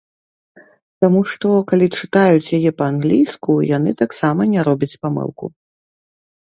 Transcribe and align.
Таму 1.05 1.21
што, 1.33 1.49
калі 1.71 1.87
чытаюць 1.99 2.53
яе 2.59 2.71
па-англійску, 2.81 3.51
яны 3.77 3.89
таксама 4.01 4.41
не 4.57 4.61
робяць 4.71 4.95
памылку. 5.07 5.45